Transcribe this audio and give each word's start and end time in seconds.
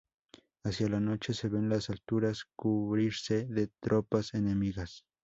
Hacia 0.65 0.89
la 0.89 0.99
noche, 0.99 1.31
se 1.35 1.47
ven 1.47 1.69
las 1.69 1.91
alturas 1.91 2.45
cubrirse 2.55 3.45
de 3.45 3.69
tropas 3.81 4.33
enemigas. 4.33 5.05